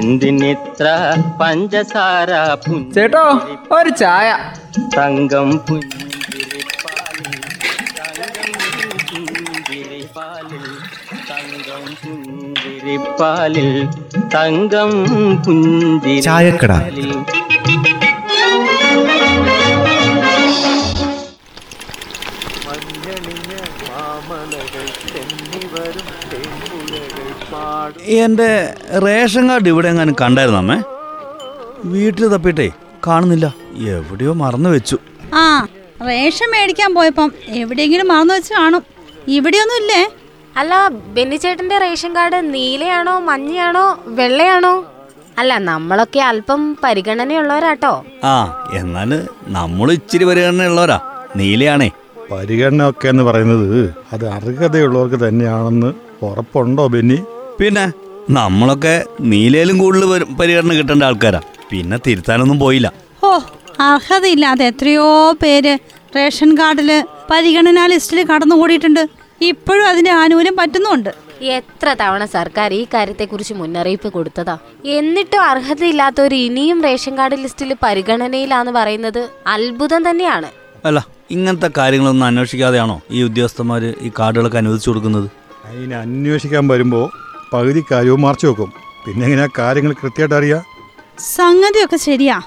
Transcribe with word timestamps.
എന്തിനിത്ര 0.00 0.86
പഞ്ചസാര 1.40 2.30
ചേട്ടോ 2.94 3.24
ഒരു 3.72 3.90
ചായ 4.00 4.28
തങ്കം 4.96 5.50
പുഞ്ചിരിപ്പാലിൽ 5.66 7.34
തങ്കം 11.30 11.84
പുഞ്ചിരിപ്പാലിൽ 12.02 13.68
തങ്കം 14.34 14.92
പുഞ്ചിരിപ്പാലിൽ 15.44 16.06
തങ്കം 16.06 16.22
ചായക്കട. 16.26 16.72
പുഞ്ചിരിപ്പാലിൽ 16.72 17.12
എന്റെ 27.98 28.74
റേഷൻ 29.06 29.48
കാർഡ് 29.48 29.68
ഇവിടെ 29.68 29.88
എങ്ങാനും 29.88 30.16
കണ്ടായിരുന്നു 30.20 30.60
അമ്മേ? 30.60 30.82
വീട്ടിൽ 31.84 32.26
തപ്പിട്ടേ 32.26 32.70
കാണുന്നില്ല. 33.06 33.54
എവിടെയോ 33.78 34.32
മറന്നു 34.32 34.70
വെച്ചു. 34.70 34.98
ആ 35.34 35.66
റേഷൻ 36.08 36.50
മേടിക്കാൻ 36.50 36.94
പോയപ്പം 36.94 37.32
എവിടെയെങ്കിലും 37.48 38.08
മറന്നു 38.08 38.34
വെച്ച് 38.34 38.54
കാണും. 38.54 38.82
ഇവിടെയൊന്നും 39.28 39.76
ഇല്ലേ? 39.76 40.10
അല്ല 40.56 40.88
ബെന്നിച്ചേട്ടന്റെ 40.88 41.78
റേഷൻ 41.78 42.16
കാർഡ് 42.16 42.54
നീലയാണോ 42.54 43.18
മഞ്ഞയാണോ 43.18 43.98
വെള്ളയാണോ? 44.06 44.84
അല്ല 45.38 45.58
നമ്മളൊക്കെ 45.58 46.20
അല്പം 46.20 46.78
പരിഗണനയുള്ളവരാട്ടോ. 46.84 48.04
ആ 48.24 48.66
എന്നാൽ 48.74 49.28
നമ്മൾ 49.46 49.92
ഇച്ചിരി 49.92 50.24
പരിഗണനയുള്ളവരാ. 50.24 51.00
നീലയാണേ. 51.36 51.90
പരിഗണന 52.32 52.90
ഒക്കെ 52.90 53.08
എന്ന് 53.08 53.22
പറയുന്നത് 53.22 53.94
അത് 54.12 54.28
അർഹതയുള്ളവർക്ക് 54.28 55.28
തന്നെയാണെന്ന് 55.28 55.92
ഉറപ്പുണ്ടോ 56.22 56.86
ബെന്നി? 56.86 57.18
പിന്നെ 57.60 57.84
നമ്മളൊക്കെ 58.38 58.92
നീലയിലും 59.30 59.78
കൂടുതൽ 59.78 60.24
പരിഗണന 60.40 60.72
കിട്ടേണ്ട 60.74 61.02
ആൾക്കാരാ. 61.08 61.40
പിന്നെ 61.70 61.96
തിരുത്താനൊന്നും 62.06 62.58
പോയില്ല. 62.58 62.88
ഓ 63.24 63.30
അർഹതയില്ലാതെ 63.80 64.64
എത്രയോ 64.70 65.08
പേര് 65.42 65.72
റേഷൻ 66.16 66.50
കാർഡിൽ 66.58 66.90
പരിഗണനാ 67.30 67.84
ലിസ്റ്റിൽ 67.92 68.20
കടന്നുകൂടിയിട്ടുണ്ട്. 68.30 69.02
ഇപ്പോഴും 69.50 69.84
അതിന്റെ 69.88 70.10
ആനുകൂല്യം 70.10 70.56
പറ്റുന്നുണ്ട്. 70.56 71.10
എത്ര 71.56 71.88
തവണ 72.00 72.22
സർക്കാർ 72.36 72.70
ഈ 72.78 72.86
കാര്യത്തെക്കുറിച്ച് 72.94 73.54
മുന്നറിയിപ്പ് 73.54 74.08
കൊടുത്തതാ? 74.16 74.56
എന്നിട്ടും 74.96 75.42
അർഹതയില്ലാത്തവർ 75.50 76.34
ഇനിയും 76.34 76.80
റേഷൻ 76.88 77.14
കാർഡ് 77.18 77.38
ലിസ്റ്റിൽ 77.44 77.70
പരിഗണനയിലാന്ന് 77.84 78.72
പറയുന്നത് 78.72 79.22
അത്ഭുതം 79.54 80.10
തന്നെയാണ്. 80.10 80.50
അല്ല 80.84 80.98
ഇങ്ങനത്തെ 81.30 81.70
കാര്യങ്ങളൊന്നും 81.78 82.26
അന്വേഷിക്കാതെയാണോ 82.26 82.96
ഈ 83.10 83.22
ഉദ്യോഗസ്ഥന്മാര് 83.22 83.88
ഈ 84.00 84.10
കാർഡുകളൊക്കെ 84.18 84.58
അനുവദിച്ചു 84.58 84.90
കൊടുക്കുന്നത്? 84.90 85.28
അതിനെ 85.66 85.96
അന്വേഷിക്കാൻ 85.96 86.68
വരുമ്പോൾ 86.68 87.04
പകുതി 87.52 87.84
കാര്യവും 87.92 88.20
മറച്ചു 88.20 88.46
വെക്കും. 88.46 88.72
പിന്നെ 89.06 89.26
എങ്ങനെയാ 89.26 89.48
കാര്യങ്ങൾ 89.58 89.92
കൃത്യമായിട്ട് 89.92 90.34
അറിയാം? 90.34 90.62
സംഗതിയൊക്കെ 91.36 91.96
ശരിയാ. 91.96 92.40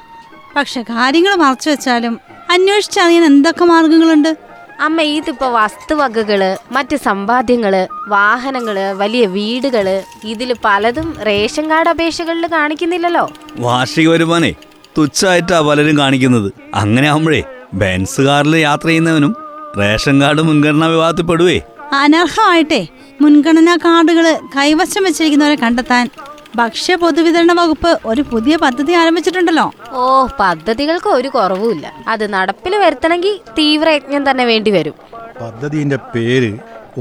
പക്ഷെ 0.55 0.81
കാര്യങ്ങൾ 0.81 1.35
മറച്ചു 1.35 1.69
വെച്ചാലും 1.69 2.19
അന്വേഷിച്ചറിയാൻ 2.51 3.25
എന്തൊക്കെ 3.25 3.65
മാർഗങ്ങളുണ്ട്? 3.65 4.37
അമ്മ 4.79 5.01
ഇതിപ്പോ 5.01 5.47
വസ്തുവകകൾ 5.51 6.57
മറ്റ് 6.71 6.95
സമ്പാദ്യങ്ങൾ 6.95 7.87
വാഹനങ്ങൾ 8.07 8.77
വലിയ 8.91 9.25
വീടുകൾ 9.25 10.03
ഇതിൽ 10.23 10.55
പലതും 10.65 11.17
റേഷൻ 11.27 11.69
കാർഡ് 11.69 11.89
അപേക്ഷകളിൽ 11.89 12.47
കാണിക്കുന്നില്ലല്ലോ. 12.47 13.29
വാർഷിക 13.59 14.09
വരുമാനേ 14.09 14.53
തുച്ഛമായിട്ടാ 14.97 15.61
പലരും 15.61 15.97
കാണിക്കുന്നത്. 15.97 16.51
അങ്ങനെ 16.75 17.07
ആവുമ്പഴേ 17.07 17.43
ബെൻസ് 17.73 18.21
കാറിൽ 18.21 18.55
യാത്ര 18.55 18.87
ചെയ്യുന്നവനും 18.87 19.35
റേഷൻ 19.79 20.21
കാർഡ് 20.21 20.41
മുൻഗണനാ 20.41 20.87
വിവാഹത്തിൽ 20.87 21.21
പെടുവേ 21.21 21.61
അനർഹമായിട്ടേ 21.91 22.87
മുൻഗണനാ 23.23 23.75
കാർഡുകൾ 23.85 24.25
കൈവശം 24.55 25.03
വെച്ചിരിക്കുന്നവരെ 25.07 25.57
കണ്ടെത്താൻ 25.63 26.05
ഭക്ഷ്യ 26.59 26.95
പൊതുവിതരണ 27.01 27.51
വകുപ്പ് 27.59 27.91
ഒരു 28.05 28.21
പുതിയ 28.31 28.55
പദ്ധതി 28.63 28.93
ആരംഭിച്ചിട്ടുണ്ടല്ലോ. 29.01 29.65
ഓ 29.93 30.01
പദ്ധതികൾക്ക് 30.39 31.09
ഒരു 31.17 31.29
കുറവുമില്ല. 31.35 31.85
അത് 32.07 32.25
നടപ്പിൽ 32.33 32.73
വരുത്തണമെങ്കിൽ 32.83 33.33
തീവ്രയജ്ഞം 33.57 34.23
തന്നെ 34.29 34.43
വേണ്ടി 34.51 34.71
വരും. 34.77 34.95
പദ്ധതിന്റെ 35.41 35.97
പേര് 36.13 36.51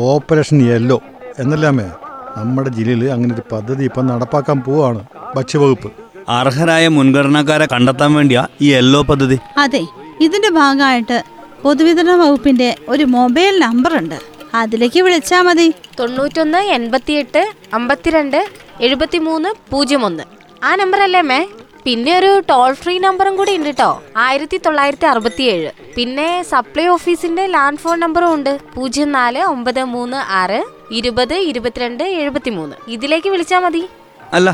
ഓപ്പറേഷൻ 0.09 0.59
യെല്ലോ 0.69 0.99
എന്നല്ലാമേ 1.39 1.89
നമ്മുടെ 2.37 2.71
ജില്ലയിൽ 2.77 3.05
അങ്ങനെ 3.15 3.33
ഒരു 3.35 3.45
പദ്ധതി 3.53 3.83
ഇപ്പം 3.91 4.07
നടപ്പാക്കാൻ 4.13 4.59
പോവാണ് 4.67 5.03
ഭക്ഷ്യവകുപ്പ് 5.37 5.91
അർഹരായ 6.39 6.85
മുൻഗണനക്കാരെ 6.97 7.67
കണ്ടെത്താൻ 7.75 8.11
വേണ്ടിയാ 8.19 8.43
ഈ 8.65 8.69
യെല്ലോ 8.75 9.01
പദ്ധതി? 9.11 9.37
അതെ 9.59 9.83
ഇതിന്റെ 10.27 10.51
ഭാഗമായിട്ട് 10.61 11.19
പൊതുവിതരണ 11.65 12.15
വകുപ്പിന്റെ 12.23 12.69
ഒരു 12.89 13.05
മൊബൈൽ 13.17 13.55
നമ്പർ 13.65 13.93
ഉണ്ട് 13.99 14.19
അതിലേക്ക് 14.61 15.01
വിളിച്ചാൽ 15.03 15.43
മതി. 15.43 15.67
തൊണ്ണൂറ്റൊന്ന് 15.99 16.61
എൺപത്തിയെട്ട് 16.77 17.43
അമ്പത്തിരണ്ട് 17.75 18.41
എഴുപത്തിമൂന്ന് 18.87 19.51
പൂജ്യം 19.73 20.03
ഒന്ന് 20.09 20.25
ആ 20.65 20.75
നമ്പർ 20.81 21.01
അല്ലേ 21.07 21.23
മേ 21.31 21.41
പിന്നെ 21.87 22.19
ഒരു 22.19 22.31
ടോൾ 22.51 22.73
ഫ്രീ 22.81 22.99
നമ്പറും 23.05 23.37
കൂടി 23.37 23.53
ഉണ്ട് 23.59 23.69
കേട്ടോ 23.69 23.89
ആയിരത്തി 24.25 24.57
തൊള്ളായിരത്തി 24.57 25.07
അറുപത്തിയേഴ്. 25.13 25.71
പിന്നെ 25.97 26.29
സപ്ലൈ 26.51 26.87
ഓഫീസിന്റെ 26.97 27.47
ലാൻഡ് 27.47 27.79
ഫോൺ 27.79 27.97
നമ്പറും 28.01 28.35
ഉണ്ട്. 28.35 28.53
പൂജ്യം 28.75 29.11
നാല് 29.13 29.43
ഒമ്പത് 29.55 29.83
മൂന്ന് 29.95 30.17
ആറ് 30.41 30.61
ഇരുപത് 30.99 31.35
ഇരുപത്തിരണ്ട് 31.51 32.05
എഴുപത്തിമൂന്ന്. 32.05 32.77
ഇതിലേക്ക് 32.89 33.29
വിളിച്ചാൽ 33.29 33.63
മതി. 33.67 33.83
അല്ല 34.33 34.49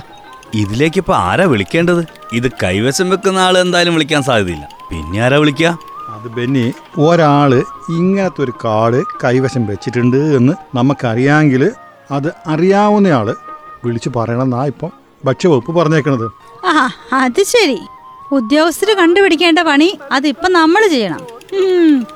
ഇതിലേക്ക് 0.54 0.98
ഇപ്പൊ 0.98 1.14
ആരാ 1.14 1.44
വിളിക്കേണ്ടത്? 1.44 2.02
ഇത് 2.32 2.48
കൈവശം 2.62 3.10
വെക്കുന്ന 3.10 3.38
ആൾ 3.38 3.58
എന്തായാലും 3.58 3.94
വിളിക്കാൻ 3.94 4.22
സാധ്യതയില്ല. 4.22 4.68
പിന്നെ 4.90 5.18
ആരാ 5.26 5.38
വിളിക്കാ? 5.44 5.70
അത് 6.14 6.28
ബെന്നി 6.36 6.64
ഒരാൾ 7.08 7.52
ഇങ്ങനത്തെ 7.90 8.42
ഒരു 8.42 8.52
കാർഡ് 8.64 9.02
കൈവശം 9.24 9.66
വെച്ചിട്ടുണ്ട് 9.66 10.16
എന്ന് 10.16 10.52
നമുക്കറിയാമെങ്കിൽ 10.76 11.72
അത് 12.10 12.28
അറിയാവുന്നയാൾ 12.46 13.36
വിളിച്ചു 13.84 14.10
പറയണമെന്നാ 14.16 14.66
ഇപ്പം 14.66 14.90
ഭക്ഷ്യവകുപ്പ് 15.24 15.72
പറഞ്ഞേക്കണത്. 15.72 16.30
ആ 16.66 16.90
അത് 17.12 17.42
ശരി. 17.42 17.78
ഉദ്യോഗസ്ഥര് 18.32 18.94
കണ്ടുപിടിക്കേണ്ട 18.94 19.58
പണി 19.58 19.98
അതിപ്പം 20.12 20.52
നമ്മൾ 20.52 20.88
ചെയ്യണം. 20.88 21.26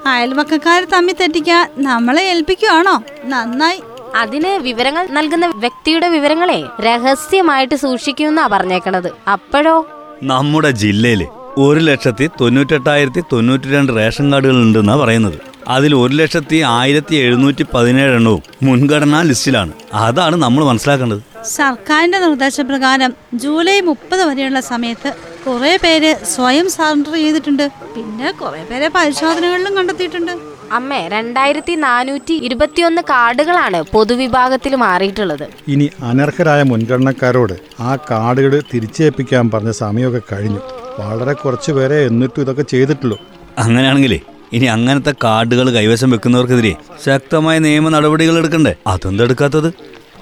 അയൽവക്കക്കാരെ 0.07 0.85
തമ്മിൽ 0.85 1.15
തെറ്റിക്കാൻ 1.21 1.71
നമ്മളെ 1.79 2.23
ഏൽപ്പിക്കുവാണോ? 2.23 3.03
നന്നായി. 3.25 3.83
അതിന് 4.17 4.49
വിവരങ്ങൾ 4.49 5.07
നൽകുന്ന 5.11 5.53
വ്യക്തിയുടെ 5.57 6.09
വിവരങ്ങളെ 6.09 6.65
രഹസ്യമായിട്ട് 6.81 7.75
സൂക്ഷിക്കുമെന്നാ 7.75 8.47
പറഞ്ഞേക്കണത്. 8.47 9.13
അപ്പോഴോ? 9.31 9.87
നമ്മുടെ 10.23 10.71
ജില്ലയിൽ 10.71 11.27
ഒരു 11.59 11.81
ലക്ഷത്തി 11.81 12.31
തൊണ്ണൂറ്റെട്ടായിരത്തി 12.41 13.23
തൊണ്ണൂറ്റി 13.33 13.69
രണ്ട് 13.69 13.97
റേഷൻ 13.97 14.33
കാർഡുകൾ 14.33 14.55
ഉണ്ടെന്നാണ് 14.55 15.01
പറയുന്നത്. 15.01 15.39
അതിൽ 15.69 15.95
ഒരു 15.95 16.15
ലക്ഷത്തി 16.15 16.57
ആയിരത്തി 16.57 17.15
എഴുന്നൂറ്റി 17.15 17.65
പതിനേഴ് 17.75 18.15
എണ്ണവും 18.15 18.43
മുൻഗണനാ 18.63 19.23
ലിസ്റ്റിലാണ്. 19.23 19.73
അതാണ് 19.95 20.37
നമ്മൾ 20.37 20.65
മനസ്സിലാക്കേണ്ടത്. 20.65 21.21
സർക്കാരിന്റെ 21.45 22.19
നിർദ്ദേശപ്രകാരം 22.19 23.13
ജൂലൈ 23.35 23.81
മുപ്പത് 23.81 24.25
വരെയുള്ള 24.25 24.61
സമയത്ത് 24.61 25.15
കുറെ 25.47 25.79
പേര് 25.85 26.25
സ്വയം 26.25 26.71
സറണ്ടർ 26.71 27.13
ചെയ്തിട്ടുണ്ട്. 27.13 27.69
പിന്നെ 27.97 28.33
കുറെ 28.33 28.65
പേരെ 28.71 28.89
പരിശോധനകളിലും 28.89 29.77
കണ്ടെത്തിയിട്ടുണ്ട്. 29.77 30.33
അമ്മേ 30.73 31.09
രണ്ടായിരത്തി 31.09 31.73
നാനൂറ്റി 31.73 32.33
ഇരുപത്തിയൊന്ന് 32.33 33.03
കാർഡുകളാണ് 33.03 33.83
പൊതുവിഭാഗത്തിൽ 33.83 34.77
മാറിയിട്ടുള്ളത്. 34.77 35.49
ഇനി 35.69 35.91
അനർഹരായ 36.03 36.63
മുൻഗണനക്കാരോട് 36.63 37.53
ആ 37.81 37.97
കാർഡുകൾ 37.97 38.63
തിരിച്ചേൽപ്പിക്കാൻ 38.75 39.51
പറഞ്ഞ 39.51 39.71
സമയമൊക്കെ 39.71 40.23
കഴിഞ്ഞു. 40.33 40.82
വളരെ 40.99 41.33
കുറച്ച് 41.33 41.73
പേരെ 41.73 42.07
എന്നിട്ടും 42.07 42.41
ഇതൊക്കെ 42.41 42.63
ചെയ്തിട്ടുള്ളൂ. 42.63 43.21
അങ്ങനെയാണെങ്കിലേ 43.59 44.21
ഇനി 44.53 44.65
അങ്ങനത്തെ 44.65 45.15
കാർഡുകൾ 45.25 45.71
കൈവശം 45.71 46.11
വെക്കുന്നവർക്കെതിരെ 46.11 46.75
ശക്തമായ 47.07 47.59
നിയമ 47.59 47.89
നടപടികൾ 47.89 48.39
എടുക്കണ്ടേ? 48.39 48.75
അതെന്താ 48.87 49.25
എടുക്കാത്തത്? 49.25 49.73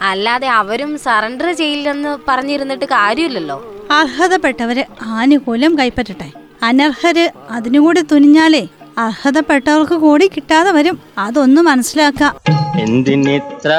അല്ലാതെ 0.03 0.49
അവരും 0.49 0.99
സറണ്ടർ 0.99 1.53
ചെയ്യില്ലെന്ന് 1.53 2.19
പറഞ്ഞിരുന്നിട്ട് 2.29 2.85
കാര്യമില്ലല്ലോ. 2.85 3.75
അർഹതപ്പെട്ടവര് 3.91 4.85
ആനുകൂല്യം 5.03 5.79
കൈപ്പറ്റട്ടെ. 5.79 6.31
അനർഹര് 6.63 7.31
അതിനുകൂടി 7.51 8.01
തുനിഞ്ഞാലേ 8.01 8.69
അർഹതപ്പെട്ടവർക്ക് 8.99 9.95
കൂടി 9.95 10.27
കിട്ടാതെ 10.27 10.71
വരും. 10.71 10.99
അതൊന്ന് 11.19 11.61
മനസ്സിലാക്കാം. 11.61 12.37
എന്തിനിത്ര 12.81 13.71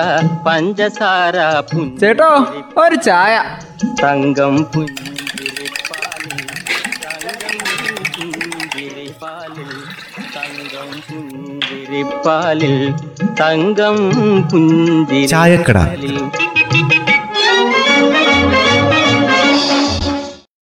പഞ്ചസാര 0.47 1.35
ചേട്ടോ 1.99 2.47
ഒരു 2.77 2.95
ചായ. 2.95 3.43
തങ്കം 4.03 4.63
പുഞ്ചിരിപ്പാലിൽ 4.63 5.00
ചായക്കട. 15.27 15.79